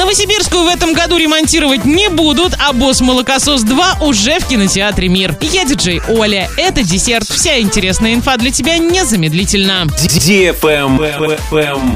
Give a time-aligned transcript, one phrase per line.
[0.00, 5.36] Новосибирскую в этом году ремонтировать не будут, а «Босс Молокосос 2» уже в кинотеатре «Мир».
[5.42, 6.48] Я диджей Оля.
[6.56, 7.28] Это десерт.
[7.28, 9.86] Вся интересная инфа для тебя незамедлительно.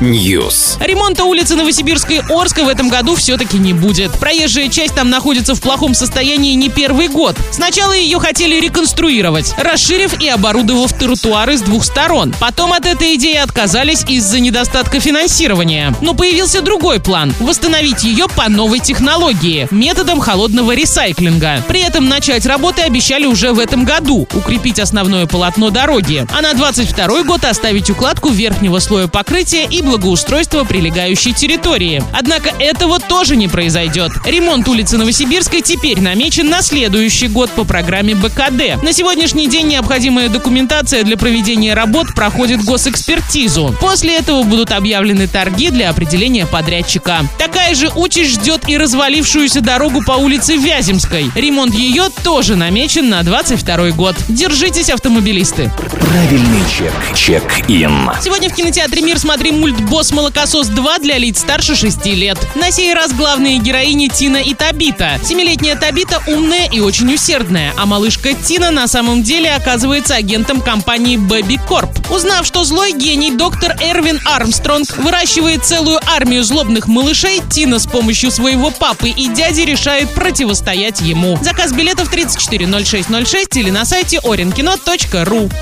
[0.02, 0.84] News.
[0.84, 4.12] Ремонта улицы Новосибирской Орска в этом году все-таки не будет.
[4.18, 7.38] Проезжая часть там находится в плохом состоянии не первый год.
[7.52, 12.34] Сначала ее хотели реконструировать, расширив и оборудовав тротуары с двух сторон.
[12.38, 15.94] Потом от этой идеи отказались из-за недостатка финансирования.
[16.02, 21.62] Но появился другой план– восстановить ее по новой технологии– методом холодного ресайклинга.
[21.68, 26.54] При этом начать работы обещали уже в этом году– укрепить основное полотно дороги, а на
[26.54, 32.02] 22 год оставить укладку верхнего слоя покрытия и благоустройство прилегающей территории.
[32.12, 34.12] Однако этого тоже не произойдет.
[34.24, 38.82] Ремонт улицы Новосибирской теперь намечен на следующий год по программе БКД.
[38.82, 43.76] На сегодняшний день необходимая документация для проведения работ проходит госэкспертизу.
[43.80, 47.20] После этого будут объявлены торги для определения подрядчика.
[47.38, 51.30] Такая же участь ждет и развалившуюся дорогу по улице Вяземской.
[51.34, 54.16] Ремонт ее тоже намечен на 22 год.
[54.28, 55.70] Держитесь, автомобилисты.
[56.00, 56.92] Правильный чек.
[57.14, 58.10] Чек-ин.
[58.22, 62.38] Сегодня в кинотеатре «Мир» смотри мульт «Босс Молокосос 2» для лиц старше 6 лет.
[62.54, 65.18] На сей раз главные героини Тина и Табита.
[65.24, 71.18] Семилетняя Табита умная и очень усердная, а малышка Тина на самом деле оказывается агентом компании
[71.18, 71.90] Baby Corp.
[72.14, 78.30] Узнав, что злой гений доктор Эрвин Армстронг выращивает целую армию злобных малышей, Тина с помощью
[78.30, 81.38] своего папы и дяди решает противостоять ему.
[81.42, 85.52] Заказ билетов 340606 или на сайте orinkino.ru.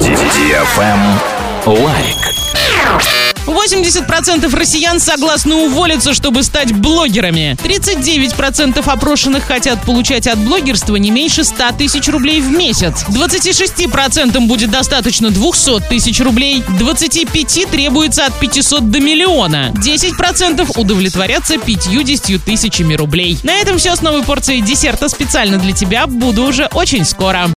[1.67, 3.22] Лайк.
[3.53, 7.57] 80% россиян согласны уволиться, чтобы стать блогерами.
[7.63, 13.05] 39% опрошенных хотят получать от блогерства не меньше 100 тысяч рублей в месяц.
[13.09, 16.65] 26% будет достаточно 200 тысяч рублей.
[16.81, 19.73] 25% требуется от 500 до миллиона.
[19.75, 23.39] 10% удовлетворятся 50 тысячами рублей.
[23.43, 26.07] На этом все с новой порцией десерта специально для тебя.
[26.07, 27.51] Буду уже очень скоро.